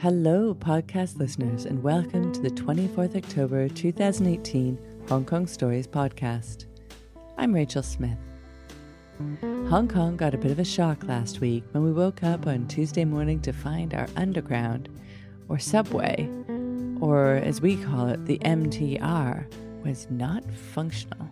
Hello, 0.00 0.54
podcast 0.54 1.18
listeners, 1.18 1.64
and 1.64 1.82
welcome 1.82 2.30
to 2.30 2.40
the 2.40 2.50
24th 2.50 3.16
October 3.16 3.68
2018 3.68 4.78
Hong 5.08 5.24
Kong 5.24 5.44
Stories 5.48 5.88
podcast. 5.88 6.66
I'm 7.36 7.52
Rachel 7.52 7.82
Smith. 7.82 8.16
Hong 9.40 9.88
Kong 9.88 10.16
got 10.16 10.34
a 10.34 10.38
bit 10.38 10.52
of 10.52 10.60
a 10.60 10.64
shock 10.64 11.02
last 11.02 11.40
week 11.40 11.64
when 11.72 11.82
we 11.82 11.90
woke 11.90 12.22
up 12.22 12.46
on 12.46 12.68
Tuesday 12.68 13.04
morning 13.04 13.40
to 13.40 13.52
find 13.52 13.92
our 13.92 14.06
underground, 14.14 14.88
or 15.48 15.58
subway, 15.58 16.30
or 17.00 17.32
as 17.34 17.60
we 17.60 17.76
call 17.76 18.06
it, 18.06 18.24
the 18.24 18.38
MTR, 18.44 19.52
was 19.84 20.06
not 20.10 20.48
functional. 20.48 21.28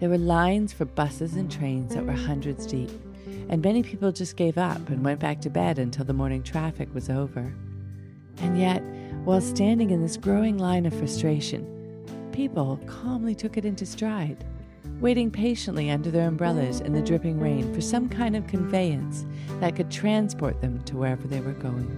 There 0.00 0.10
were 0.10 0.18
lines 0.18 0.72
for 0.72 0.86
buses 0.86 1.36
and 1.36 1.48
trains 1.48 1.94
that 1.94 2.04
were 2.04 2.10
hundreds 2.10 2.66
deep, 2.66 2.90
and 3.48 3.62
many 3.62 3.84
people 3.84 4.10
just 4.10 4.34
gave 4.34 4.58
up 4.58 4.88
and 4.88 5.04
went 5.04 5.20
back 5.20 5.40
to 5.42 5.50
bed 5.50 5.78
until 5.78 6.04
the 6.04 6.12
morning 6.12 6.42
traffic 6.42 6.92
was 6.92 7.08
over. 7.08 7.54
And 8.38 8.58
yet, 8.58 8.82
while 9.24 9.40
standing 9.40 9.90
in 9.90 10.02
this 10.02 10.16
growing 10.16 10.58
line 10.58 10.86
of 10.86 10.94
frustration, 10.94 11.72
people 12.32 12.78
calmly 12.86 13.34
took 13.34 13.56
it 13.56 13.64
into 13.64 13.86
stride, 13.86 14.44
waiting 15.00 15.30
patiently 15.30 15.90
under 15.90 16.10
their 16.10 16.28
umbrellas 16.28 16.80
in 16.80 16.92
the 16.92 17.02
dripping 17.02 17.40
rain 17.40 17.72
for 17.74 17.80
some 17.80 18.08
kind 18.08 18.36
of 18.36 18.46
conveyance 18.46 19.26
that 19.60 19.74
could 19.74 19.90
transport 19.90 20.60
them 20.60 20.82
to 20.84 20.96
wherever 20.96 21.26
they 21.26 21.40
were 21.40 21.52
going. 21.52 21.90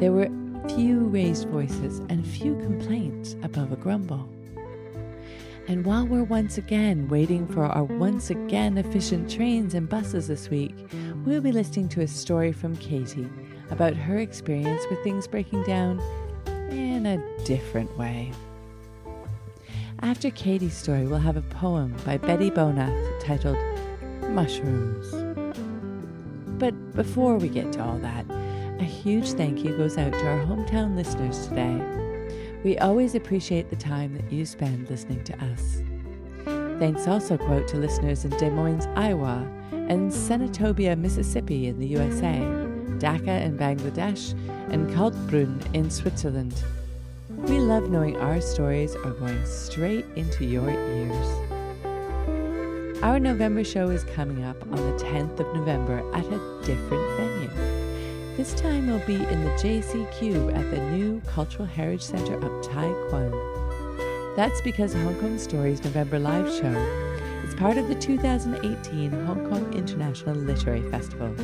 There 0.00 0.12
were 0.12 0.28
few 0.68 1.00
raised 1.00 1.48
voices 1.48 2.00
and 2.08 2.26
few 2.26 2.56
complaints 2.56 3.36
above 3.42 3.72
a 3.72 3.76
grumble. 3.76 4.28
And 5.68 5.84
while 5.84 6.06
we're 6.06 6.24
once 6.24 6.58
again 6.58 7.08
waiting 7.08 7.46
for 7.48 7.64
our 7.64 7.84
once 7.84 8.30
again 8.30 8.78
efficient 8.78 9.30
trains 9.30 9.74
and 9.74 9.88
buses 9.88 10.28
this 10.28 10.48
week, 10.48 10.74
we'll 11.24 11.40
be 11.40 11.52
listening 11.52 11.88
to 11.90 12.02
a 12.02 12.06
story 12.06 12.52
from 12.52 12.76
Katie 12.76 13.28
about 13.70 13.94
her 13.94 14.18
experience 14.18 14.82
with 14.90 15.02
things 15.02 15.26
breaking 15.26 15.62
down 15.64 16.00
in 16.70 17.06
a 17.06 17.44
different 17.44 17.96
way. 17.98 18.32
After 20.00 20.30
Katie's 20.30 20.76
story, 20.76 21.06
we'll 21.06 21.18
have 21.18 21.36
a 21.36 21.42
poem 21.42 21.94
by 22.04 22.18
Betty 22.18 22.50
Bonath 22.50 23.24
titled 23.24 23.56
Mushrooms. 24.30 25.12
But 26.58 26.94
before 26.94 27.38
we 27.38 27.48
get 27.48 27.72
to 27.72 27.82
all 27.82 27.98
that, 27.98 28.26
a 28.78 28.84
huge 28.84 29.32
thank 29.32 29.64
you 29.64 29.76
goes 29.76 29.96
out 29.96 30.12
to 30.12 30.26
our 30.26 30.44
hometown 30.44 30.96
listeners 30.96 31.48
today. 31.48 31.80
We 32.62 32.76
always 32.78 33.14
appreciate 33.14 33.70
the 33.70 33.76
time 33.76 34.14
that 34.14 34.30
you 34.30 34.44
spend 34.44 34.90
listening 34.90 35.24
to 35.24 35.34
us. 35.44 35.82
Thanks 36.78 37.08
also 37.08 37.38
go 37.38 37.54
out 37.54 37.68
to 37.68 37.78
listeners 37.78 38.24
in 38.24 38.30
Des 38.32 38.50
Moines, 38.50 38.86
Iowa, 38.96 39.48
and 39.72 40.10
Senatobia, 40.10 40.98
Mississippi 40.98 41.68
in 41.68 41.78
the 41.78 41.86
USA, 41.86 42.65
Dhaka 42.98 43.42
in 43.42 43.56
Bangladesh, 43.56 44.32
and 44.72 44.88
Kaltbrunn 44.90 45.74
in 45.74 45.90
Switzerland. 45.90 46.54
We 47.28 47.58
love 47.58 47.90
knowing 47.90 48.16
our 48.16 48.40
stories 48.40 48.94
are 48.96 49.12
going 49.12 49.44
straight 49.46 50.06
into 50.16 50.44
your 50.44 50.70
ears. 50.70 51.46
Our 53.02 53.20
November 53.20 53.62
show 53.62 53.90
is 53.90 54.04
coming 54.04 54.44
up 54.44 54.60
on 54.62 54.76
the 54.76 55.04
10th 55.04 55.38
of 55.38 55.54
November 55.54 55.98
at 56.14 56.24
a 56.24 56.64
different 56.64 57.16
venue. 57.16 57.76
This 58.36 58.54
time 58.54 58.86
we'll 58.86 59.06
be 59.06 59.14
in 59.14 59.44
the 59.44 59.50
JC 59.52 60.10
Cube 60.18 60.50
at 60.54 60.70
the 60.70 60.80
new 60.90 61.20
Cultural 61.26 61.66
Heritage 61.66 62.02
Center 62.02 62.34
of 62.34 62.64
Tai 62.64 62.86
Kwun. 63.10 64.36
That's 64.36 64.60
because 64.60 64.92
Hong 64.92 65.14
Kong 65.20 65.38
Stories 65.38 65.82
November 65.84 66.18
Live 66.18 66.52
Show 66.52 67.06
is 67.46 67.54
part 67.54 67.78
of 67.78 67.88
the 67.88 67.94
2018 67.94 69.10
Hong 69.24 69.48
Kong 69.48 69.72
International 69.72 70.34
Literary 70.34 70.82
Festival. 70.90 71.34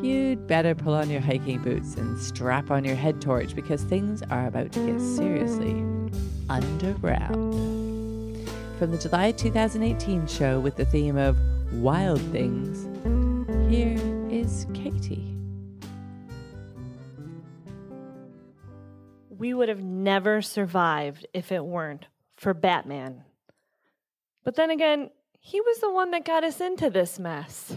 you'd 0.00 0.46
better 0.46 0.74
pull 0.74 0.94
on 0.94 1.10
your 1.10 1.20
hiking 1.20 1.60
boots 1.60 1.96
and 1.96 2.18
strap 2.18 2.70
on 2.70 2.82
your 2.82 2.96
head 2.96 3.20
torch 3.20 3.54
because 3.54 3.82
things 3.82 4.22
are 4.30 4.46
about 4.46 4.72
to 4.72 4.90
get 4.90 4.98
seriously 4.98 5.84
underground. 6.48 8.48
From 8.78 8.90
the 8.90 8.96
July 8.96 9.32
2018 9.32 10.26
show 10.26 10.60
with 10.60 10.76
the 10.76 10.86
theme 10.86 11.18
of 11.18 11.36
Wild 11.74 12.22
Things, 12.32 12.86
here 13.70 14.00
is 14.30 14.66
Katie. 14.72 15.33
We 19.44 19.52
would 19.52 19.68
have 19.68 19.82
never 19.82 20.40
survived 20.40 21.26
if 21.34 21.52
it 21.52 21.62
weren't 21.62 22.06
for 22.34 22.54
Batman. 22.54 23.24
But 24.42 24.54
then 24.54 24.70
again, 24.70 25.10
he 25.38 25.60
was 25.60 25.80
the 25.80 25.92
one 25.92 26.12
that 26.12 26.24
got 26.24 26.44
us 26.44 26.62
into 26.62 26.88
this 26.88 27.18
mess. 27.18 27.76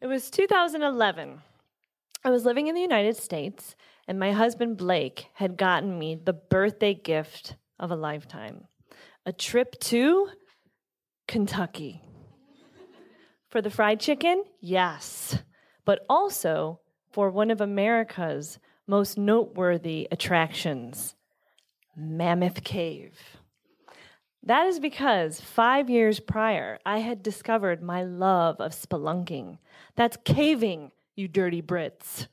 It 0.00 0.06
was 0.06 0.30
2011. 0.30 1.42
I 2.24 2.30
was 2.30 2.46
living 2.46 2.66
in 2.66 2.74
the 2.74 2.80
United 2.80 3.18
States, 3.18 3.76
and 4.06 4.18
my 4.18 4.32
husband 4.32 4.78
Blake 4.78 5.26
had 5.34 5.58
gotten 5.58 5.98
me 5.98 6.14
the 6.14 6.32
birthday 6.32 6.94
gift 6.94 7.56
of 7.78 7.90
a 7.90 7.96
lifetime 7.96 8.68
a 9.26 9.34
trip 9.34 9.78
to 9.80 10.30
Kentucky. 11.26 12.00
For 13.50 13.60
the 13.60 13.68
fried 13.68 14.00
chicken? 14.00 14.44
Yes. 14.62 15.42
But 15.84 16.06
also 16.08 16.80
for 17.12 17.28
one 17.28 17.50
of 17.50 17.60
America's 17.60 18.58
most 18.88 19.18
noteworthy 19.18 20.08
attractions 20.10 21.14
Mammoth 21.94 22.64
Cave. 22.64 23.18
That 24.42 24.66
is 24.66 24.80
because 24.80 25.40
five 25.40 25.90
years 25.90 26.20
prior, 26.20 26.78
I 26.86 26.98
had 26.98 27.22
discovered 27.22 27.82
my 27.82 28.02
love 28.02 28.60
of 28.60 28.72
spelunking. 28.72 29.58
That's 29.94 30.16
caving, 30.24 30.92
you 31.16 31.28
dirty 31.28 31.60
Brits. 31.60 32.28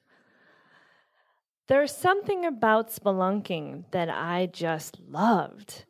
There's 1.67 1.95
something 1.95 2.45
about 2.45 2.91
spelunking 2.91 3.85
that 3.91 4.09
I 4.09 4.45
just 4.45 4.99
loved. 5.09 5.83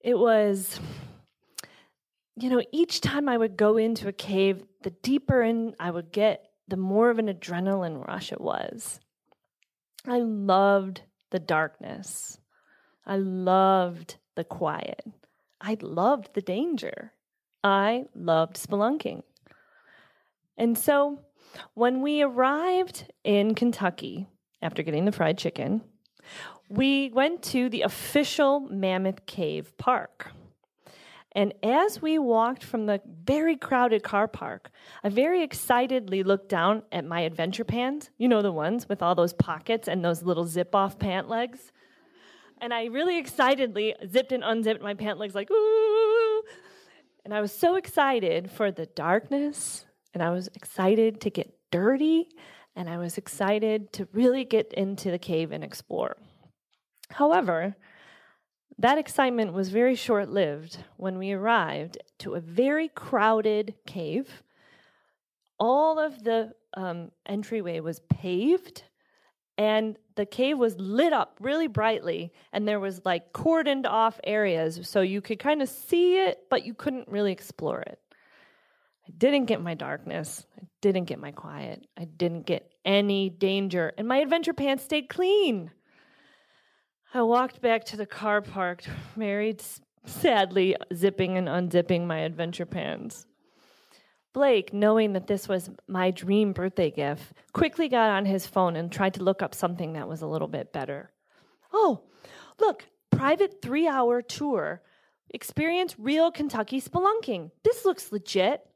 It 0.00 0.18
was, 0.18 0.80
you 2.36 2.48
know, 2.48 2.62
each 2.72 3.02
time 3.02 3.28
I 3.28 3.36
would 3.36 3.56
go 3.56 3.76
into 3.76 4.08
a 4.08 4.12
cave, 4.12 4.64
the 4.82 4.90
deeper 4.90 5.42
in 5.42 5.74
I 5.78 5.90
would 5.90 6.10
get, 6.10 6.50
the 6.66 6.78
more 6.78 7.10
of 7.10 7.18
an 7.18 7.28
adrenaline 7.28 8.04
rush 8.06 8.32
it 8.32 8.40
was. 8.40 8.98
I 10.06 10.18
loved 10.18 11.02
the 11.30 11.38
darkness. 11.38 12.38
I 13.06 13.16
loved 13.16 14.16
the 14.34 14.44
quiet. 14.44 15.02
I 15.60 15.76
loved 15.80 16.34
the 16.34 16.42
danger. 16.42 17.12
I 17.62 18.04
loved 18.14 18.56
spelunking. 18.56 19.22
And 20.56 20.76
so 20.76 21.20
when 21.74 22.02
we 22.02 22.22
arrived 22.22 23.12
in 23.24 23.54
Kentucky 23.54 24.28
after 24.60 24.82
getting 24.82 25.04
the 25.04 25.12
fried 25.12 25.38
chicken, 25.38 25.82
we 26.68 27.10
went 27.10 27.42
to 27.44 27.68
the 27.68 27.82
official 27.82 28.60
Mammoth 28.60 29.26
Cave 29.26 29.76
Park. 29.78 30.32
And 31.34 31.52
as 31.64 32.00
we 32.00 32.18
walked 32.18 32.62
from 32.62 32.86
the 32.86 33.00
very 33.24 33.56
crowded 33.56 34.04
car 34.04 34.28
park, 34.28 34.70
I 35.02 35.08
very 35.08 35.42
excitedly 35.42 36.22
looked 36.22 36.48
down 36.48 36.82
at 36.92 37.04
my 37.04 37.20
adventure 37.22 37.64
pants. 37.64 38.10
You 38.18 38.28
know, 38.28 38.40
the 38.40 38.52
ones 38.52 38.88
with 38.88 39.02
all 39.02 39.16
those 39.16 39.32
pockets 39.32 39.88
and 39.88 40.04
those 40.04 40.22
little 40.22 40.46
zip 40.46 40.74
off 40.74 40.98
pant 40.98 41.28
legs. 41.28 41.72
And 42.60 42.72
I 42.72 42.84
really 42.84 43.18
excitedly 43.18 43.94
zipped 44.06 44.30
and 44.30 44.44
unzipped 44.44 44.80
my 44.80 44.94
pant 44.94 45.18
legs, 45.18 45.34
like, 45.34 45.50
ooh. 45.50 46.42
And 47.24 47.34
I 47.34 47.40
was 47.40 47.52
so 47.52 47.74
excited 47.74 48.50
for 48.50 48.70
the 48.70 48.86
darkness, 48.86 49.86
and 50.12 50.22
I 50.22 50.30
was 50.30 50.48
excited 50.54 51.20
to 51.22 51.30
get 51.30 51.52
dirty, 51.72 52.28
and 52.76 52.88
I 52.88 52.98
was 52.98 53.18
excited 53.18 53.92
to 53.94 54.06
really 54.12 54.44
get 54.44 54.72
into 54.74 55.10
the 55.10 55.18
cave 55.18 55.50
and 55.50 55.64
explore. 55.64 56.16
However, 57.10 57.76
that 58.78 58.98
excitement 58.98 59.52
was 59.52 59.68
very 59.68 59.94
short 59.94 60.28
lived 60.30 60.78
when 60.96 61.18
we 61.18 61.32
arrived 61.32 61.98
to 62.18 62.34
a 62.34 62.40
very 62.40 62.88
crowded 62.88 63.74
cave. 63.86 64.42
All 65.58 65.98
of 65.98 66.24
the 66.24 66.52
um, 66.76 67.10
entryway 67.24 67.80
was 67.80 68.00
paved, 68.10 68.82
and 69.56 69.96
the 70.16 70.26
cave 70.26 70.58
was 70.58 70.76
lit 70.78 71.12
up 71.12 71.36
really 71.40 71.68
brightly, 71.68 72.32
and 72.52 72.66
there 72.66 72.80
was 72.80 73.04
like 73.04 73.32
cordoned 73.32 73.86
off 73.86 74.18
areas 74.24 74.80
so 74.82 75.00
you 75.00 75.20
could 75.20 75.38
kind 75.38 75.62
of 75.62 75.68
see 75.68 76.18
it, 76.18 76.40
but 76.50 76.66
you 76.66 76.74
couldn't 76.74 77.08
really 77.08 77.32
explore 77.32 77.80
it. 77.80 78.00
I 79.06 79.12
didn't 79.16 79.44
get 79.44 79.60
my 79.60 79.74
darkness. 79.74 80.46
I 80.58 80.64
didn't 80.80 81.04
get 81.04 81.20
my 81.20 81.30
quiet. 81.30 81.86
I 81.96 82.06
didn't 82.06 82.46
get 82.46 82.72
any 82.84 83.30
danger, 83.30 83.92
and 83.96 84.08
my 84.08 84.16
adventure 84.18 84.54
pants 84.54 84.82
stayed 84.82 85.08
clean. 85.08 85.70
I 87.16 87.22
walked 87.22 87.60
back 87.60 87.84
to 87.84 87.96
the 87.96 88.06
car 88.06 88.42
park, 88.42 88.82
married 89.14 89.62
sadly 90.04 90.74
zipping 90.92 91.38
and 91.38 91.46
unzipping 91.46 92.06
my 92.06 92.18
adventure 92.18 92.66
pants. 92.66 93.24
Blake, 94.32 94.72
knowing 94.72 95.12
that 95.12 95.28
this 95.28 95.46
was 95.46 95.70
my 95.86 96.10
dream 96.10 96.52
birthday 96.52 96.90
gift, 96.90 97.32
quickly 97.52 97.88
got 97.88 98.10
on 98.10 98.26
his 98.26 98.48
phone 98.48 98.74
and 98.74 98.90
tried 98.90 99.14
to 99.14 99.22
look 99.22 99.42
up 99.42 99.54
something 99.54 99.92
that 99.92 100.08
was 100.08 100.22
a 100.22 100.26
little 100.26 100.48
bit 100.48 100.72
better. 100.72 101.12
Oh, 101.72 102.00
look, 102.58 102.84
private 103.10 103.62
three 103.62 103.86
hour 103.86 104.20
tour. 104.20 104.82
Experience 105.30 105.94
real 105.96 106.32
Kentucky 106.32 106.80
spelunking. 106.80 107.52
This 107.62 107.84
looks 107.84 108.10
legit. 108.10 108.66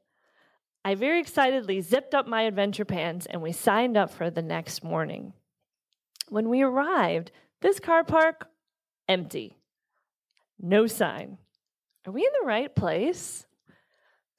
I 0.85 0.95
very 0.95 1.19
excitedly 1.19 1.81
zipped 1.81 2.15
up 2.15 2.25
my 2.25 2.43
adventure 2.43 2.85
pants 2.85 3.25
and 3.29 3.41
we 3.41 3.51
signed 3.51 3.97
up 3.97 4.11
for 4.11 4.29
the 4.29 4.41
next 4.41 4.81
morning. 4.81 5.33
When 6.29 6.47
we 6.47 6.61
arrived, 6.61 7.31
this 7.61 7.79
car 7.79 8.03
park 8.03 8.47
empty. 9.07 9.57
No 10.59 10.87
sign. 10.87 11.37
Are 12.05 12.11
we 12.11 12.21
in 12.21 12.31
the 12.41 12.47
right 12.47 12.73
place? 12.73 13.45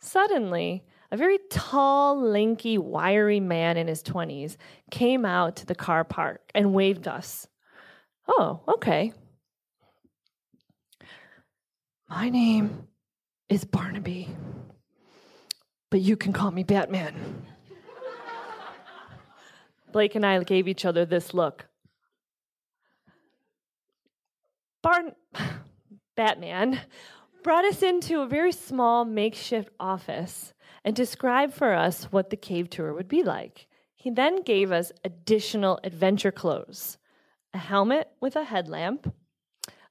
Suddenly, 0.00 0.84
a 1.11 1.17
very 1.17 1.38
tall, 1.50 2.20
lanky, 2.20 2.78
wiry 2.78 3.40
man 3.40 3.76
in 3.76 3.88
his 3.88 4.02
20s 4.02 4.56
came 4.90 5.25
out 5.25 5.56
to 5.56 5.67
the 5.67 5.75
car 5.75 6.05
park 6.05 6.40
and 6.55 6.72
waved 6.72 7.08
us. 7.08 7.46
Oh, 8.28 8.61
okay. 8.69 9.12
My 12.08 12.28
name 12.28 12.88
is 13.49 13.64
Barnaby, 13.64 14.28
but 15.90 16.00
you 16.00 16.17
can 16.17 16.32
call 16.32 16.50
me 16.50 16.62
Batman. 16.62 17.44
Blake 19.93 20.14
and 20.14 20.25
I 20.25 20.43
gave 20.44 20.69
each 20.69 20.84
other 20.84 21.05
this 21.05 21.34
look. 21.34 21.67
Barn 24.82 25.12
Batman 26.17 26.81
brought 27.43 27.65
us 27.65 27.82
into 27.82 28.21
a 28.21 28.29
very 28.29 28.53
small 28.53 29.05
makeshift 29.05 29.71
office 29.79 30.53
and 30.85 30.97
described 30.97 31.55
for 31.55 31.75
us 31.75 32.05
what 32.05 32.31
the 32.31 32.37
cave 32.37 32.71
tour 32.71 32.93
would 32.94 33.09
be 33.09 33.23
like. 33.23 33.67
He 33.94 34.11
then 34.11 34.43
gave 34.43 34.73
us 34.73 34.93
additional 35.05 35.79
adventure 35.85 36.32
clothes 36.32 36.97
a 37.53 37.59
helmet 37.59 38.09
with 38.21 38.37
a 38.37 38.44
headlamp, 38.44 39.12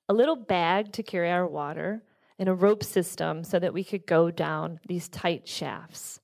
a 0.07 0.13
little 0.13 0.37
bag 0.37 0.93
to 0.93 1.03
carry 1.03 1.29
our 1.29 1.45
water, 1.45 2.01
and 2.39 2.47
a 2.47 2.53
rope 2.53 2.85
system 2.85 3.43
so 3.43 3.59
that 3.59 3.73
we 3.73 3.83
could 3.83 4.07
go 4.07 4.31
down 4.31 4.79
these 4.87 5.09
tight 5.09 5.45
shafts. 5.45 6.21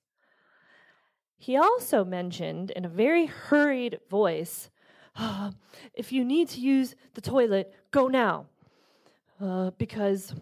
He 1.36 1.56
also 1.56 2.04
mentioned 2.04 2.70
in 2.70 2.86
a 2.86 2.88
very 2.88 3.26
hurried 3.26 3.98
voice 4.08 4.70
oh, 5.18 5.52
if 5.94 6.12
you 6.12 6.24
need 6.24 6.48
to 6.48 6.60
use 6.60 6.94
the 7.14 7.20
toilet, 7.20 7.74
go 7.90 8.08
now. 8.08 8.46
Uh, 9.40 9.70
because 9.76 10.34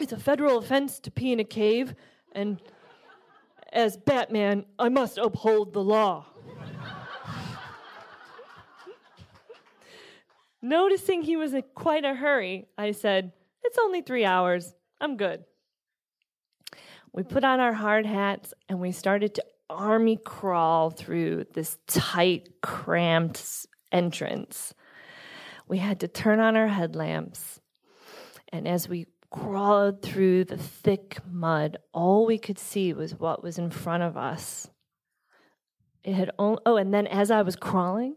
it's 0.00 0.12
a 0.12 0.18
federal 0.18 0.58
offense 0.58 0.98
to 0.98 1.10
pee 1.10 1.32
in 1.32 1.38
a 1.38 1.44
cave, 1.44 1.94
and 2.32 2.60
as 3.72 3.96
Batman, 3.96 4.64
I 4.78 4.88
must 4.88 5.18
uphold 5.18 5.72
the 5.72 5.82
law. 5.82 6.26
Noticing 10.60 11.22
he 11.22 11.36
was 11.36 11.54
in 11.54 11.62
quite 11.74 12.04
a 12.04 12.14
hurry, 12.14 12.66
I 12.76 12.90
said, 12.90 13.32
It's 13.62 13.78
only 13.78 14.02
three 14.02 14.24
hours. 14.24 14.74
I'm 15.00 15.16
good. 15.16 15.44
We 17.12 17.22
put 17.22 17.44
on 17.44 17.60
our 17.60 17.72
hard 17.72 18.04
hats 18.06 18.52
and 18.68 18.80
we 18.80 18.90
started 18.92 19.34
to 19.36 19.44
army 19.70 20.16
crawl 20.16 20.90
through 20.90 21.44
this 21.52 21.78
tight, 21.86 22.48
cramped 22.62 23.66
entrance. 23.92 24.74
We 25.68 25.78
had 25.78 26.00
to 26.00 26.08
turn 26.08 26.40
on 26.40 26.56
our 26.56 26.68
headlamps. 26.68 27.60
And 28.52 28.66
as 28.66 28.88
we 28.88 29.06
crawled 29.30 30.02
through 30.02 30.44
the 30.44 30.56
thick 30.56 31.18
mud, 31.30 31.78
all 31.92 32.26
we 32.26 32.38
could 32.38 32.58
see 32.58 32.92
was 32.92 33.14
what 33.14 33.42
was 33.42 33.58
in 33.58 33.70
front 33.70 34.02
of 34.02 34.16
us. 34.16 34.70
It 36.02 36.14
had 36.14 36.30
only, 36.38 36.60
oh, 36.64 36.76
and 36.76 36.94
then 36.94 37.06
as 37.06 37.30
I 37.30 37.42
was 37.42 37.56
crawling, 37.56 38.16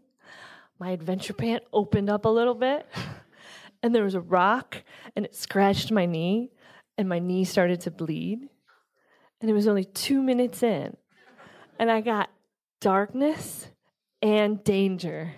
my 0.78 0.90
adventure 0.90 1.34
pant 1.34 1.62
opened 1.72 2.08
up 2.08 2.24
a 2.24 2.30
little 2.30 2.54
bit, 2.54 2.86
and 3.82 3.94
there 3.94 4.04
was 4.04 4.14
a 4.14 4.20
rock, 4.20 4.82
and 5.14 5.24
it 5.24 5.34
scratched 5.34 5.92
my 5.92 6.06
knee, 6.06 6.50
and 6.96 7.08
my 7.08 7.18
knee 7.18 7.44
started 7.44 7.80
to 7.82 7.90
bleed. 7.90 8.48
And 9.40 9.50
it 9.50 9.54
was 9.54 9.68
only 9.68 9.84
two 9.84 10.22
minutes 10.22 10.62
in, 10.62 10.96
and 11.78 11.90
I 11.90 12.00
got 12.00 12.30
darkness 12.80 13.68
and 14.22 14.62
danger. 14.64 15.32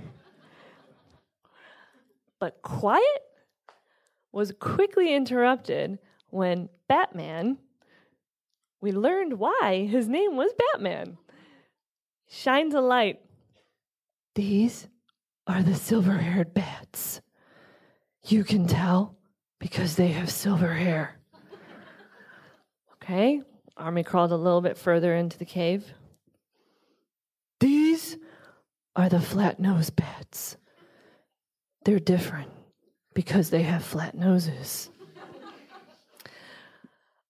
But 2.38 2.60
quiet 2.62 3.22
was 4.34 4.52
quickly 4.58 5.14
interrupted 5.14 5.98
when 6.30 6.68
Batman, 6.88 7.58
we 8.80 8.90
learned 8.90 9.38
why 9.38 9.86
his 9.88 10.08
name 10.08 10.36
was 10.36 10.52
Batman, 10.72 11.16
shines 12.28 12.74
a 12.74 12.80
light. 12.80 13.20
These 14.34 14.88
are 15.46 15.62
the 15.62 15.76
silver 15.76 16.16
haired 16.16 16.52
bats. 16.52 17.20
You 18.26 18.42
can 18.42 18.66
tell 18.66 19.16
because 19.60 19.94
they 19.94 20.08
have 20.08 20.30
silver 20.30 20.74
hair. 20.74 21.20
Okay, 22.94 23.40
Army 23.76 24.02
crawled 24.02 24.32
a 24.32 24.36
little 24.36 24.60
bit 24.60 24.76
further 24.76 25.14
into 25.14 25.38
the 25.38 25.44
cave. 25.44 25.94
These 27.60 28.16
are 28.96 29.08
the 29.08 29.20
flat 29.20 29.60
nosed 29.60 29.94
bats. 29.94 30.56
They're 31.84 32.00
different 32.00 32.53
because 33.14 33.50
they 33.50 33.62
have 33.62 33.84
flat 33.84 34.14
noses. 34.14 34.90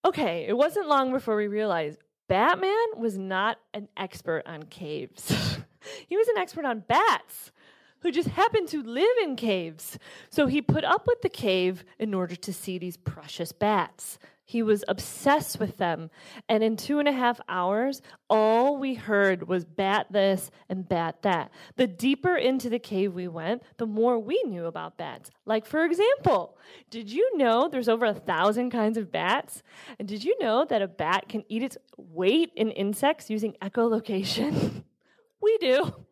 okay, 0.05 0.47
it 0.49 0.57
wasn't 0.57 0.89
long 0.89 1.13
before 1.13 1.37
we 1.37 1.47
realized 1.47 1.99
Batman 2.29 2.75
was 2.97 3.19
not 3.19 3.59
an 3.75 3.89
expert 3.97 4.43
on 4.47 4.65
caves. 4.65 5.31
he 6.09 6.17
was 6.17 6.29
an 6.29 6.39
expert 6.39 6.65
on 6.65 6.81
bats 6.81 7.53
who 8.01 8.11
just 8.11 8.29
happened 8.29 8.69
to 8.69 8.83
live 8.83 9.17
in 9.23 9.37
caves. 9.37 9.99
So 10.31 10.47
he 10.47 10.61
put 10.61 10.85
up 10.85 11.07
with 11.07 11.23
the 11.23 11.29
cave 11.29 11.85
in 11.99 12.13
order 12.13 12.37
to 12.37 12.53
see 12.53 12.79
these 12.79 12.97
precious 12.97 13.53
bats. 13.53 14.19
He 14.45 14.63
was 14.63 14.85
obsessed 14.89 15.59
with 15.59 15.79
them. 15.79 16.11
And 16.49 16.63
in 16.63 16.77
two 16.77 16.99
and 16.99 17.09
a 17.09 17.13
half 17.13 17.41
hours, 17.49 18.03
all 18.29 18.77
we 18.77 18.95
heard 18.95 19.49
was 19.49 19.65
bat 19.65 20.09
this 20.11 20.51
and 20.69 20.87
bat 20.89 21.23
that. 21.23 21.51
The 21.77 21.87
deeper 21.87 22.37
into 22.37 22.69
the 22.69 22.79
cave 22.79 23.15
we 23.15 23.27
went, 23.27 23.63
the 23.79 23.87
more 23.87 24.19
we 24.19 24.43
knew 24.45 24.67
about 24.67 24.99
bats. 24.99 25.31
Like, 25.47 25.65
for 25.65 25.85
example, 25.85 26.59
did 26.91 27.11
you 27.11 27.39
know 27.39 27.69
there's 27.69 27.89
over 27.89 28.05
a 28.05 28.15
thousand 28.15 28.71
kinds 28.71 28.99
of 28.99 29.11
bats? 29.11 29.63
And 29.99 30.07
did 30.07 30.23
you 30.23 30.37
know 30.39 30.67
that 30.67 30.83
a 30.83 30.89
bat 30.89 31.29
can 31.29 31.45
eat 31.49 31.63
its 31.63 31.79
weight 31.97 32.51
in 32.55 32.71
insects 32.71 33.31
using 33.31 33.55
echolocation? 33.63 34.85
we 35.41 35.57
do. 35.59 36.05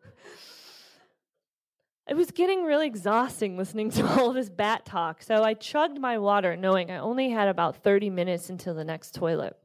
It 2.07 2.15
was 2.15 2.31
getting 2.31 2.63
really 2.63 2.87
exhausting 2.87 3.57
listening 3.57 3.89
to 3.91 4.05
all 4.19 4.33
this 4.33 4.49
bat 4.49 4.85
talk, 4.85 5.23
so 5.23 5.43
I 5.43 5.53
chugged 5.53 5.99
my 5.99 6.17
water 6.17 6.55
knowing 6.55 6.91
I 6.91 6.97
only 6.97 7.29
had 7.29 7.47
about 7.47 7.77
30 7.77 8.09
minutes 8.09 8.49
until 8.49 8.73
the 8.73 8.83
next 8.83 9.15
toilet. 9.15 9.57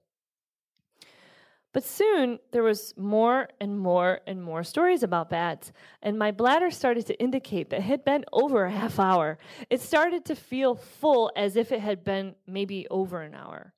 But 1.73 1.85
soon 1.85 2.39
there 2.51 2.63
was 2.63 2.95
more 2.97 3.49
and 3.61 3.79
more 3.79 4.21
and 4.27 4.43
more 4.43 4.65
stories 4.65 5.03
about 5.03 5.31
bats, 5.31 5.73
and 6.03 6.19
my 6.19 6.31
bladder 6.31 6.71
started 6.71 7.07
to 7.07 7.21
indicate 7.21 7.71
that 7.71 7.81
it 7.81 7.83
had 7.83 8.05
been 8.05 8.25
over 8.33 8.65
a 8.65 8.71
half 8.71 8.99
hour. 8.99 9.39
It 9.69 9.81
started 9.81 10.25
to 10.27 10.35
feel 10.35 10.75
full 10.75 11.31
as 11.37 11.57
if 11.57 11.71
it 11.71 11.81
had 11.81 12.05
been 12.05 12.35
maybe 12.47 12.87
over 12.91 13.21
an 13.21 13.35
hour. 13.35 13.75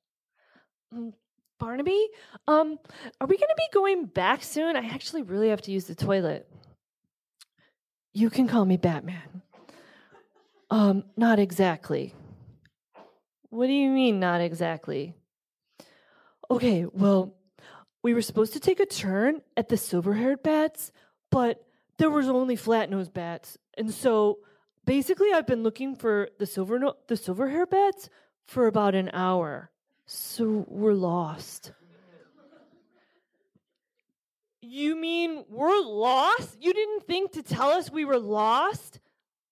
Mm, 0.95 1.13
Barnaby, 1.59 2.07
um, 2.47 2.79
are 3.19 3.27
we 3.27 3.37
going 3.37 3.49
to 3.49 3.55
be 3.55 3.69
going 3.73 4.05
back 4.05 4.41
soon? 4.41 4.75
I 4.75 4.87
actually 4.87 5.21
really 5.21 5.49
have 5.49 5.61
to 5.63 5.71
use 5.71 5.85
the 5.85 5.93
toilet. 5.93 6.49
You 8.13 8.29
can 8.29 8.47
call 8.47 8.65
me 8.65 8.77
Batman. 8.77 9.41
Um, 10.69 11.03
not 11.17 11.39
exactly. 11.39 12.13
What 13.49 13.67
do 13.67 13.73
you 13.73 13.89
mean, 13.89 14.19
not 14.19 14.41
exactly? 14.41 15.13
Okay, 16.49 16.85
well, 16.85 17.35
we 18.03 18.13
were 18.13 18.21
supposed 18.21 18.53
to 18.53 18.59
take 18.59 18.79
a 18.79 18.85
turn 18.85 19.41
at 19.55 19.69
the 19.69 19.77
silver 19.77 20.13
haired 20.13 20.43
bats, 20.43 20.91
but 21.29 21.65
there 21.97 22.09
was 22.09 22.27
only 22.27 22.55
flat 22.55 22.89
nosed 22.89 23.13
bats. 23.13 23.57
And 23.77 23.93
so 23.93 24.39
basically 24.85 25.31
I've 25.33 25.47
been 25.47 25.63
looking 25.63 25.95
for 25.95 26.29
the 26.39 26.45
silver 26.45 26.79
no- 26.79 26.95
the 27.07 27.17
silver 27.17 27.49
hair 27.49 27.65
bats 27.65 28.09
for 28.45 28.67
about 28.67 28.95
an 28.95 29.09
hour. 29.13 29.71
So 30.05 30.65
we're 30.67 30.93
lost. 30.93 31.71
You 34.61 34.95
mean 34.95 35.43
we're 35.49 35.81
lost? 35.81 36.57
You 36.61 36.71
didn't 36.71 37.07
think 37.07 37.31
to 37.31 37.41
tell 37.41 37.69
us 37.69 37.91
we 37.91 38.05
were 38.05 38.19
lost? 38.19 38.99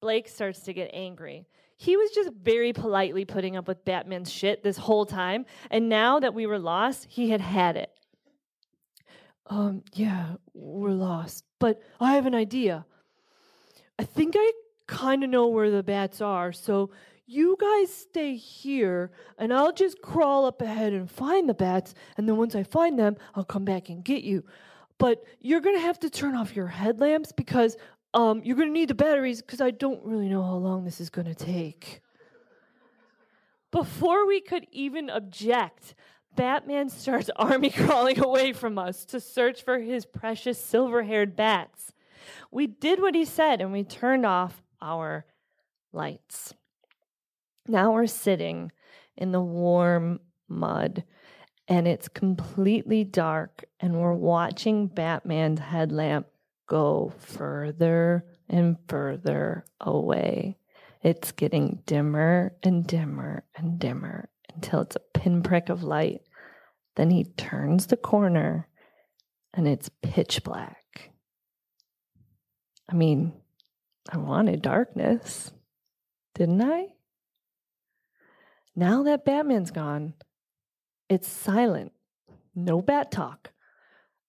Blake 0.01 0.30
starts 0.30 0.60
to 0.62 0.74
get 0.74 0.92
angry. 0.94 1.46
He 1.78 1.98
was 1.98 2.12
just 2.12 2.32
very 2.34 2.74
politely 2.74 3.25
putting 3.25 3.56
up 3.58 3.68
with 3.68 3.84
Batman's 3.86 4.32
shit 4.32 4.62
this 4.63 4.78
whole 4.78 5.06
time, 5.06 5.46
and 5.72 5.89
now 5.89 6.20
that 6.20 6.34
we 6.34 6.46
were 6.46 6.60
lost, 6.60 7.08
he 7.10 7.30
had 7.30 7.42
had 7.42 7.75
it. 7.75 7.89
Um, 9.48 9.84
yeah, 9.94 10.36
we're 10.54 10.92
lost, 10.92 11.44
but 11.58 11.82
I 12.00 12.13
have 12.13 12.28
an 12.28 12.36
idea. 12.36 12.86
I 13.98 14.04
think 14.04 14.36
I 14.38 14.51
kind 14.88 15.24
of 15.24 15.30
know 15.30 15.48
where 15.48 15.72
the 15.72 15.82
bats 15.82 16.22
are, 16.22 16.51
so 16.51 16.92
you 17.25 17.58
guys 17.60 17.92
stay 17.92 18.36
here, 18.36 19.12
and 19.38 19.54
I'll 19.54 19.74
just 19.74 20.01
crawl 20.01 20.46
up 20.46 20.62
ahead 20.62 20.94
and 20.94 21.10
find 21.10 21.50
the 21.50 21.54
bats, 21.54 21.96
and 22.18 22.28
then 22.28 22.38
once 22.38 22.56
I 22.56 22.63
find 22.63 23.00
them, 23.00 23.16
I'll 23.34 23.44
come 23.44 23.66
back 23.66 23.89
and 23.89 24.04
get 24.04 24.24
you 24.24 24.44
but 25.00 25.24
you're 25.39 25.62
going 25.62 25.75
to 25.75 25.82
have 25.82 26.00
to 26.01 26.10
turn 26.10 26.36
off 26.36 26.56
your 26.56 26.68
headlamps 26.68 27.32
because 27.32 27.77
um, 28.13 28.41
you're 28.44 28.58
going 28.58 28.68
to 28.68 28.74
need 28.74 28.89
the 28.89 28.96
batteries 28.96 29.41
because 29.41 29.62
I 29.62 29.72
don't 29.72 30.03
really 30.03 30.29
know 30.29 30.44
how 30.44 30.56
long 30.56 30.84
this 30.84 31.01
is 31.01 31.10
going 31.10 31.27
to 31.27 31.34
take. 31.34 32.01
Before 33.72 34.27
we 34.27 34.41
could 34.41 34.68
even 34.72 35.10
object, 35.10 35.96
Batman 36.36 36.89
starts 36.89 37.29
army 37.36 37.70
crawling 37.75 38.20
away 38.20 38.53
from 38.53 38.77
us 38.77 39.06
to 39.06 39.20
search 39.20 39.63
for 39.63 39.79
his 39.79 40.06
precious 40.06 40.63
silver 40.63 41.03
haired 41.03 41.36
bats. 41.36 41.94
We 42.51 42.68
did 42.68 43.01
what 43.01 43.15
he 43.15 43.25
said 43.25 43.62
and 43.62 43.72
we 43.72 43.84
turned 43.84 44.25
off 44.25 44.62
our 44.82 45.25
lights. 45.94 46.53
Now 47.68 47.94
we're 47.94 48.08
sitting 48.08 48.72
in 49.15 49.32
the 49.32 49.41
warm 49.41 50.20
mud 50.48 51.03
and 51.70 51.88
it's 51.88 52.08
completely 52.10 53.04
dark, 53.04 53.64
and 53.80 54.02
we're 54.02 54.14
watching 54.14 54.88
Batman's 54.88 55.60
headlamp 55.60 56.26
go 56.68 57.14
further 57.20 58.26
and 58.50 58.76
further 58.88 59.64
away. 59.80 60.58
It's 61.04 61.32
getting 61.32 61.84
dimmer 61.86 62.56
and 62.64 62.86
dimmer 62.86 63.44
and 63.56 63.80
dimmer 63.80 64.30
until 64.54 64.82
it's 64.82 64.96
a 64.96 65.20
pinprick 65.20 65.70
of 65.70 65.84
light. 65.84 66.22
Then 66.96 67.12
he 67.12 67.24
turns 67.24 67.86
the 67.86 67.98
corner 67.98 68.68
and 69.54 69.68
it's 69.68 69.90
pitch 70.02 70.44
black. 70.44 71.12
I 72.90 72.96
mean, 72.96 73.34
I 74.12 74.18
wanted 74.18 74.64
darkness, 74.64 75.52
didn't 76.34 76.62
I? 76.62 76.88
Now 78.76 79.04
that 79.04 79.24
Batman's 79.24 79.72
gone, 79.72 80.16
it's 81.10 81.28
silent, 81.28 81.92
no 82.56 82.82
bat 82.82 83.12
talk. 83.12 83.51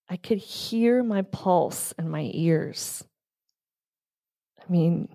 I 0.08 0.16
could 0.16 0.38
hear 0.38 1.02
my 1.02 1.22
pulse 1.22 1.92
in 1.98 2.08
my 2.08 2.30
ears. 2.34 3.04
I 4.58 4.70
mean, 4.70 5.08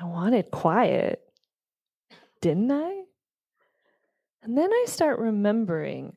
I 0.00 0.04
wanted 0.04 0.50
quiet, 0.50 1.22
didn't 2.40 2.70
I? 2.70 3.02
And 4.42 4.56
then 4.56 4.72
I 4.72 4.84
start 4.86 5.18
remembering 5.18 6.16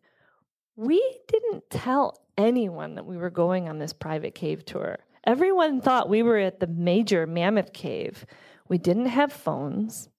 we 0.75 1.03
didn't 1.27 1.69
tell 1.69 2.21
anyone 2.37 2.95
that 2.95 3.05
we 3.05 3.17
were 3.17 3.29
going 3.29 3.67
on 3.67 3.79
this 3.79 3.93
private 3.93 4.35
cave 4.35 4.65
tour. 4.65 4.99
Everyone 5.23 5.81
thought 5.81 6.09
we 6.09 6.23
were 6.23 6.37
at 6.37 6.59
the 6.59 6.67
major 6.67 7.27
mammoth 7.27 7.73
cave. 7.73 8.25
We 8.67 8.77
didn't 8.77 9.07
have 9.07 9.33
phones. 9.33 10.09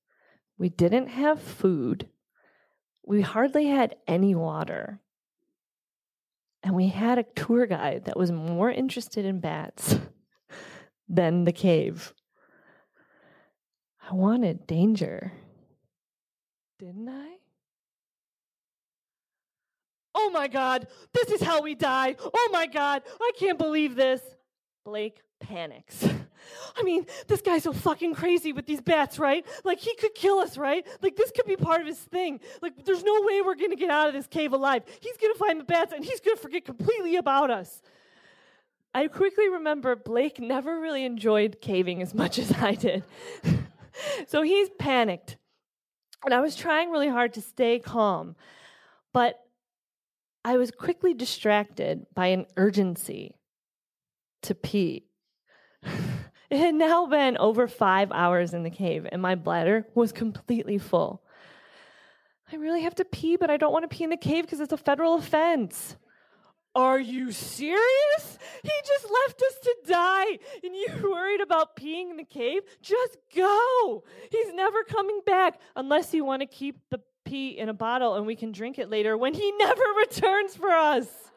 We 0.58 0.68
didn't 0.68 1.08
have 1.08 1.40
food. 1.40 2.08
We 3.04 3.20
hardly 3.20 3.66
had 3.66 3.96
any 4.06 4.34
water. 4.34 5.00
And 6.62 6.74
we 6.76 6.88
had 6.88 7.18
a 7.18 7.24
tour 7.24 7.66
guide 7.66 8.04
that 8.04 8.16
was 8.16 8.30
more 8.30 8.70
interested 8.70 9.24
in 9.24 9.40
bats 9.40 9.98
than 11.08 11.44
the 11.44 11.52
cave. 11.52 12.12
I 14.08 14.14
wanted 14.14 14.66
danger. 14.66 15.32
Didn't 16.78 17.08
I? 17.08 17.36
Oh 20.14 20.30
my 20.30 20.46
God, 20.46 20.86
this 21.12 21.30
is 21.30 21.42
how 21.42 21.62
we 21.62 21.74
die. 21.74 22.16
Oh 22.20 22.50
my 22.52 22.66
God, 22.66 23.02
I 23.20 23.32
can't 23.38 23.58
believe 23.58 23.96
this. 23.96 24.20
Blake 24.84 25.20
panics. 25.40 26.06
I 26.76 26.82
mean, 26.82 27.06
this 27.28 27.40
guy's 27.40 27.62
so 27.64 27.72
fucking 27.72 28.14
crazy 28.14 28.52
with 28.52 28.66
these 28.66 28.80
bats, 28.80 29.18
right? 29.18 29.44
Like, 29.64 29.78
he 29.78 29.94
could 29.96 30.14
kill 30.14 30.38
us, 30.38 30.56
right? 30.56 30.86
Like, 31.02 31.16
this 31.16 31.30
could 31.30 31.46
be 31.46 31.56
part 31.56 31.80
of 31.80 31.86
his 31.86 31.98
thing. 31.98 32.40
Like, 32.60 32.84
there's 32.84 33.04
no 33.04 33.22
way 33.22 33.42
we're 33.42 33.54
gonna 33.54 33.76
get 33.76 33.90
out 33.90 34.08
of 34.08 34.14
this 34.14 34.26
cave 34.26 34.52
alive. 34.52 34.82
He's 35.00 35.16
gonna 35.16 35.34
find 35.34 35.60
the 35.60 35.64
bats 35.64 35.92
and 35.92 36.04
he's 36.04 36.20
gonna 36.20 36.36
forget 36.36 36.64
completely 36.64 37.16
about 37.16 37.50
us. 37.50 37.82
I 38.94 39.08
quickly 39.08 39.48
remember 39.48 39.96
Blake 39.96 40.38
never 40.38 40.78
really 40.78 41.04
enjoyed 41.04 41.60
caving 41.60 42.02
as 42.02 42.14
much 42.14 42.38
as 42.38 42.52
I 42.52 42.74
did. 42.74 43.04
so 44.26 44.42
he's 44.42 44.68
panicked. 44.78 45.38
And 46.24 46.34
I 46.34 46.40
was 46.40 46.54
trying 46.54 46.90
really 46.90 47.08
hard 47.08 47.32
to 47.34 47.40
stay 47.40 47.78
calm. 47.78 48.36
But 49.12 49.38
I 50.44 50.56
was 50.56 50.70
quickly 50.70 51.14
distracted 51.14 52.06
by 52.14 52.28
an 52.28 52.46
urgency 52.56 53.34
to 54.42 54.54
pee. 54.54 55.06
it 56.56 56.58
had 56.58 56.74
now 56.74 57.06
been 57.06 57.38
over 57.38 57.66
five 57.66 58.12
hours 58.12 58.52
in 58.52 58.62
the 58.62 58.68
cave, 58.68 59.08
and 59.10 59.22
my 59.22 59.34
bladder 59.34 59.86
was 59.94 60.12
completely 60.12 60.76
full. 60.76 61.22
I 62.52 62.56
really 62.56 62.82
have 62.82 62.94
to 62.96 63.06
pee, 63.06 63.36
but 63.36 63.48
I 63.48 63.56
don't 63.56 63.72
want 63.72 63.88
to 63.88 63.96
pee 63.96 64.04
in 64.04 64.10
the 64.10 64.18
cave 64.18 64.44
because 64.44 64.60
it's 64.60 64.72
a 64.72 64.76
federal 64.76 65.14
offense. 65.14 65.96
Are 66.74 67.00
you 67.00 67.32
serious? 67.32 68.38
He 68.62 68.70
just 68.86 69.04
left 69.04 69.40
us 69.40 69.58
to 69.62 69.76
die, 69.86 70.38
and 70.62 70.74
you're 70.74 71.10
worried 71.10 71.40
about 71.40 71.74
peeing 71.74 72.10
in 72.10 72.18
the 72.18 72.24
cave? 72.24 72.60
Just 72.82 73.16
go. 73.34 74.04
He's 74.30 74.52
never 74.52 74.84
coming 74.84 75.20
back 75.24 75.58
unless 75.74 76.12
you 76.12 76.22
want 76.22 76.42
to 76.42 76.46
keep 76.46 76.76
the 76.90 77.00
pee 77.24 77.56
in 77.56 77.70
a 77.70 77.74
bottle 77.74 78.16
and 78.16 78.26
we 78.26 78.36
can 78.36 78.52
drink 78.52 78.78
it 78.78 78.90
later 78.90 79.16
when 79.16 79.32
he 79.32 79.52
never 79.58 79.84
returns 80.00 80.54
for 80.54 80.68
us. 80.68 81.31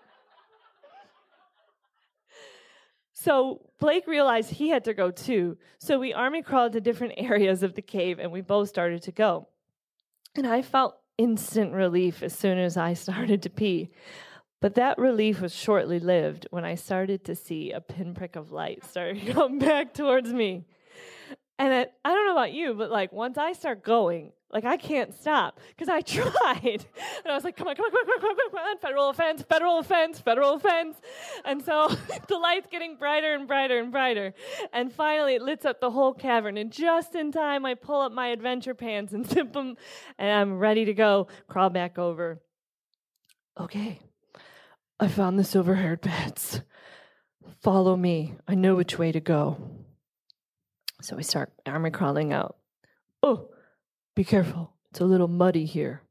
So 3.18 3.62
Blake 3.80 4.08
realized 4.08 4.52
he 4.52 4.70
had 4.70 4.84
to 4.84 4.94
go 4.94 5.10
too. 5.10 5.58
So 5.80 5.98
we 5.98 6.14
army 6.14 6.42
crawled 6.42 6.74
to 6.74 6.82
different 6.82 7.14
areas 7.18 7.64
of 7.64 7.74
the 7.74 7.82
cave 7.82 8.20
and 8.20 8.32
we 8.32 8.42
both 8.42 8.70
started 8.70 9.02
to 9.04 9.12
go. 9.12 9.48
And 10.36 10.46
I 10.46 10.62
felt 10.62 10.98
instant 11.18 11.72
relief 11.74 12.22
as 12.22 12.38
soon 12.38 12.60
as 12.60 12.76
I 12.76 12.94
started 13.06 13.42
to 13.44 13.50
pee. 13.50 13.90
But 14.62 14.76
that 14.76 14.98
relief 14.98 15.42
was 15.42 15.56
shortly 15.56 16.00
lived 16.00 16.48
when 16.52 16.66
I 16.66 16.76
started 16.76 17.24
to 17.26 17.36
see 17.36 17.72
a 17.72 17.80
pinprick 17.80 18.36
of 18.36 18.52
light 18.52 18.84
start 18.84 19.18
to 19.20 19.26
come 19.34 19.60
back 19.60 19.94
towards 19.94 20.32
me. 20.34 20.66
And 21.58 21.74
it, 21.74 21.94
I 22.04 22.14
don't 22.14 22.26
know 22.26 22.34
about 22.34 22.52
you, 22.52 22.74
but 22.74 22.92
like 22.92 23.14
once 23.14 23.38
I 23.38 23.54
start 23.54 23.82
going, 23.82 24.34
like 24.56 24.64
I 24.64 24.78
can't 24.78 25.14
stop 25.14 25.60
because 25.68 25.90
I 25.90 26.00
tried, 26.16 26.86
and 26.96 27.28
I 27.30 27.36
was 27.36 27.44
like, 27.44 27.58
"Come 27.58 27.68
on, 27.68 27.76
come 27.76 27.86
on, 27.86 27.92
come 27.92 28.00
on, 28.00 28.22
come 28.22 28.30
on, 28.30 28.50
come 28.52 28.60
on, 28.60 28.78
Federal 28.78 29.10
offense, 29.10 29.42
federal 29.44 29.80
offense, 29.80 30.20
federal 30.22 30.54
offense." 30.54 30.96
And 31.44 31.64
so 31.64 31.90
the 32.30 32.38
light's 32.38 32.68
getting 32.72 32.96
brighter 32.96 33.36
and 33.36 33.50
brighter 33.50 33.78
and 33.78 33.92
brighter, 33.92 34.34
and 34.72 34.94
finally 34.94 35.36
it 35.36 35.42
lights 35.42 35.66
up 35.66 35.82
the 35.82 35.92
whole 35.92 36.14
cavern. 36.14 36.56
And 36.56 36.72
just 36.72 37.16
in 37.16 37.34
time, 37.34 37.66
I 37.66 37.74
pull 37.74 38.00
up 38.00 38.14
my 38.14 38.30
adventure 38.30 38.74
pants 38.74 39.12
and 39.12 39.30
zip 39.30 39.52
them, 39.52 39.76
and 40.18 40.32
I'm 40.32 40.58
ready 40.58 40.86
to 40.86 40.94
go. 40.94 41.28
Crawl 41.50 41.70
back 41.70 42.00
over. 42.00 42.42
Okay, 43.60 44.00
I 45.02 45.10
found 45.10 45.38
the 45.38 45.44
silver-haired 45.44 46.00
bats. 46.00 46.62
Follow 47.62 47.98
me. 47.98 48.36
I 48.48 48.56
know 48.56 48.76
which 48.76 48.98
way 48.98 49.12
to 49.12 49.20
go. 49.20 49.58
So 51.02 51.18
we 51.18 51.24
start 51.24 51.52
army 51.66 51.92
crawling 51.92 52.32
out. 52.32 52.56
Oh 53.22 53.50
be 54.16 54.24
careful, 54.24 54.72
it's 54.90 55.02
a 55.02 55.06
little 55.06 55.28
muddy 55.28 55.66
here. 55.66 56.02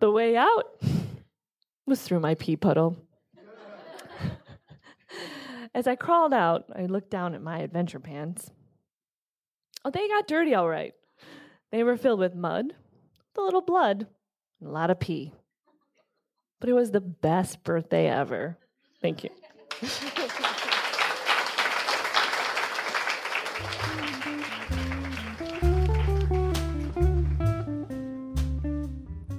the 0.00 0.10
way 0.10 0.36
out 0.36 0.80
was 1.86 2.00
through 2.02 2.20
my 2.20 2.34
pee 2.34 2.56
puddle. 2.56 2.96
As 5.74 5.86
I 5.86 5.94
crawled 5.94 6.32
out, 6.32 6.64
I 6.74 6.86
looked 6.86 7.10
down 7.10 7.34
at 7.34 7.42
my 7.42 7.58
adventure 7.58 8.00
pants. 8.00 8.50
Oh, 9.84 9.90
they 9.90 10.08
got 10.08 10.26
dirty 10.26 10.54
all 10.54 10.68
right. 10.68 10.94
They 11.70 11.82
were 11.82 11.98
filled 11.98 12.20
with 12.20 12.34
mud, 12.34 12.72
a 13.36 13.40
little 13.42 13.60
blood, 13.60 14.06
and 14.58 14.70
a 14.70 14.72
lot 14.72 14.90
of 14.90 14.98
pee. 14.98 15.32
But 16.60 16.70
it 16.70 16.72
was 16.72 16.92
the 16.92 17.02
best 17.02 17.62
birthday 17.62 18.08
ever. 18.08 18.56
Thank 19.02 19.22
you. 19.22 19.30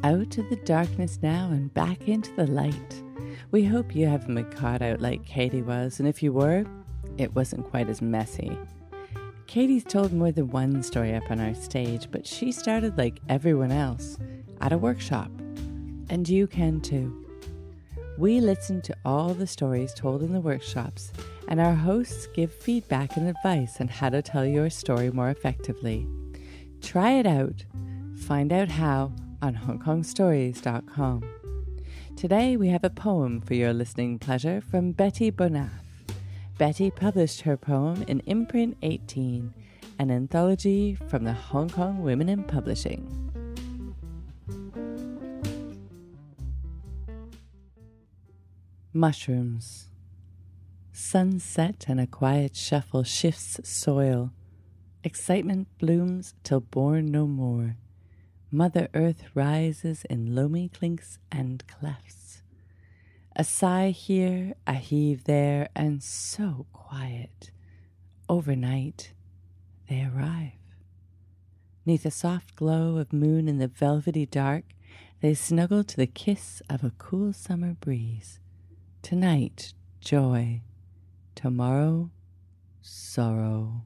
Out 0.03 0.37
of 0.37 0.49
the 0.49 0.59
darkness 0.63 1.19
now 1.21 1.49
and 1.51 1.73
back 1.73 2.07
into 2.07 2.33
the 2.35 2.47
light. 2.47 3.03
We 3.51 3.65
hope 3.65 3.95
you 3.95 4.07
haven't 4.07 4.35
been 4.35 4.49
caught 4.51 4.81
out 4.81 5.01
like 5.01 5.25
Katie 5.25 5.61
was, 5.61 5.99
and 5.99 6.07
if 6.07 6.23
you 6.23 6.31
were, 6.31 6.65
it 7.17 7.35
wasn't 7.35 7.69
quite 7.69 7.89
as 7.89 8.01
messy. 8.01 8.57
Katie's 9.47 9.83
told 9.83 10.13
more 10.13 10.31
than 10.31 10.49
one 10.49 10.83
story 10.83 11.15
up 11.15 11.31
on 11.31 11.39
our 11.39 11.53
stage, 11.53 12.09
but 12.11 12.27
she 12.27 12.51
started 12.51 12.97
like 12.97 13.21
everyone 13.29 13.71
else 13.71 14.17
at 14.61 14.73
a 14.73 14.77
workshop. 14.77 15.31
And 16.09 16.27
you 16.27 16.47
can 16.47 16.81
too. 16.81 17.25
We 18.17 18.39
listen 18.39 18.81
to 18.83 18.95
all 19.05 19.33
the 19.33 19.47
stories 19.47 19.93
told 19.93 20.23
in 20.23 20.33
the 20.33 20.41
workshops, 20.41 21.11
and 21.47 21.59
our 21.59 21.73
hosts 21.73 22.27
give 22.33 22.53
feedback 22.53 23.17
and 23.17 23.27
advice 23.27 23.79
on 23.79 23.87
how 23.87 24.09
to 24.09 24.21
tell 24.21 24.45
your 24.45 24.69
story 24.69 25.11
more 25.11 25.29
effectively. 25.29 26.07
Try 26.81 27.13
it 27.13 27.25
out. 27.25 27.63
Find 28.25 28.51
out 28.51 28.69
how 28.69 29.13
on 29.41 29.55
HongKongStories.com. 29.55 31.23
Today 32.15 32.57
we 32.57 32.69
have 32.69 32.83
a 32.83 32.89
poem 32.89 33.41
for 33.41 33.53
your 33.53 33.73
listening 33.73 34.19
pleasure 34.19 34.59
from 34.59 34.91
Betty 34.91 35.31
Bonath. 35.31 35.69
Betty 36.57 36.89
published 36.89 37.41
her 37.41 37.55
poem 37.55 38.03
in 38.07 38.21
Imprint 38.21 38.77
18, 38.81 39.53
an 39.99 40.11
anthology 40.11 40.95
from 41.07 41.23
the 41.23 41.33
Hong 41.33 41.69
Kong 41.69 42.01
Women 42.01 42.29
in 42.29 42.43
Publishing. 42.43 43.27
Mushrooms. 48.93 49.89
Sunset 50.99 51.85
and 51.87 51.99
a 51.99 52.07
quiet 52.07 52.55
shuffle 52.55 53.03
shifts 53.03 53.59
soil. 53.63 54.31
Excitement 55.03 55.67
blooms 55.77 56.33
till 56.43 56.59
born 56.59 57.11
no 57.11 57.27
more. 57.27 57.77
Mother 58.49 58.87
Earth 58.95 59.21
rises 59.35 60.05
in 60.09 60.33
loamy 60.33 60.69
clinks 60.69 61.19
and 61.31 61.63
clefts. 61.67 62.41
A 63.35 63.43
sigh 63.43 63.91
here, 63.91 64.55
a 64.65 64.73
heave 64.73 65.25
there, 65.25 65.69
and 65.75 66.01
so 66.01 66.65
quiet. 66.73 67.51
Overnight, 68.27 69.13
they 69.87 70.01
arrive. 70.03 70.53
Neath 71.85 72.07
a 72.07 72.11
soft 72.11 72.55
glow 72.55 72.97
of 72.97 73.13
moon 73.13 73.47
in 73.47 73.59
the 73.59 73.67
velvety 73.67 74.25
dark, 74.25 74.63
they 75.21 75.35
snuggle 75.35 75.83
to 75.83 75.95
the 75.95 76.07
kiss 76.07 76.63
of 76.67 76.83
a 76.83 76.91
cool 76.97 77.33
summer 77.33 77.75
breeze. 77.75 78.39
Tonight, 79.03 79.75
joy. 80.01 80.63
Tomorrow, 81.37 82.09
sorrow. 82.81 83.83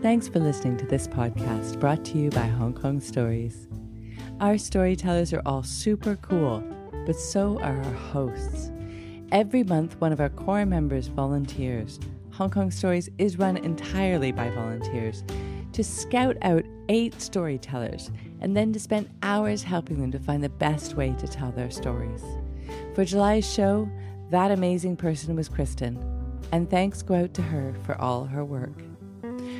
Thanks 0.00 0.26
for 0.26 0.38
listening 0.38 0.78
to 0.78 0.86
this 0.86 1.06
podcast 1.06 1.78
brought 1.78 2.02
to 2.06 2.16
you 2.16 2.30
by 2.30 2.46
Hong 2.46 2.72
Kong 2.72 2.98
Stories. 2.98 3.68
Our 4.40 4.56
storytellers 4.56 5.34
are 5.34 5.42
all 5.44 5.62
super 5.62 6.16
cool, 6.22 6.64
but 7.04 7.14
so 7.14 7.60
are 7.60 7.76
our 7.76 7.92
hosts. 7.92 8.72
Every 9.32 9.64
month, 9.64 10.00
one 10.00 10.14
of 10.14 10.20
our 10.20 10.30
core 10.30 10.64
members 10.64 11.08
volunteers. 11.08 12.00
Hong 12.30 12.48
Kong 12.48 12.70
Stories 12.70 13.10
is 13.18 13.38
run 13.38 13.58
entirely 13.58 14.32
by 14.32 14.48
volunteers 14.48 15.24
to 15.74 15.84
scout 15.84 16.38
out 16.40 16.64
eight 16.88 17.20
storytellers 17.20 18.10
and 18.40 18.56
then 18.56 18.72
to 18.72 18.80
spend 18.80 19.10
hours 19.22 19.62
helping 19.62 20.00
them 20.00 20.10
to 20.12 20.18
find 20.18 20.42
the 20.42 20.48
best 20.48 20.94
way 20.94 21.14
to 21.18 21.28
tell 21.28 21.52
their 21.52 21.70
stories. 21.70 22.24
For 22.98 23.04
July's 23.04 23.48
show, 23.48 23.88
that 24.30 24.50
amazing 24.50 24.96
person 24.96 25.36
was 25.36 25.48
Kristen, 25.48 25.96
and 26.50 26.68
thanks 26.68 27.00
go 27.00 27.14
out 27.14 27.32
to 27.34 27.42
her 27.42 27.72
for 27.84 27.96
all 28.00 28.24
her 28.24 28.44
work. 28.44 28.74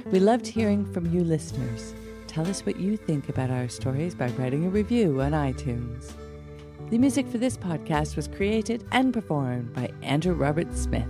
We 0.06 0.18
loved 0.18 0.44
hearing 0.44 0.84
from 0.92 1.14
you 1.14 1.22
listeners. 1.22 1.94
Tell 2.26 2.48
us 2.48 2.66
what 2.66 2.80
you 2.80 2.96
think 2.96 3.28
about 3.28 3.50
our 3.50 3.68
stories 3.68 4.16
by 4.16 4.30
writing 4.30 4.66
a 4.66 4.70
review 4.70 5.22
on 5.22 5.30
iTunes. 5.30 6.14
The 6.90 6.98
music 6.98 7.28
for 7.28 7.38
this 7.38 7.56
podcast 7.56 8.16
was 8.16 8.26
created 8.26 8.84
and 8.90 9.14
performed 9.14 9.72
by 9.72 9.92
Andrew 10.02 10.34
Robert 10.34 10.74
Smith. 10.74 11.06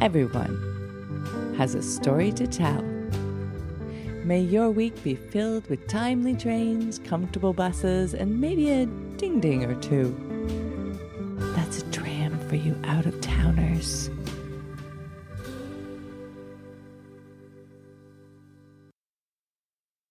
Everyone 0.00 1.54
has 1.56 1.76
a 1.76 1.82
story 1.84 2.32
to 2.32 2.48
tell. 2.48 2.82
May 4.24 4.40
your 4.40 4.68
week 4.68 5.00
be 5.04 5.14
filled 5.14 5.70
with 5.70 5.86
timely 5.86 6.34
trains, 6.34 6.98
comfortable 6.98 7.52
buses, 7.52 8.14
and 8.14 8.40
maybe 8.40 8.72
a 8.72 8.86
ding 9.16 9.38
ding 9.38 9.62
or 9.62 9.80
two. 9.80 10.23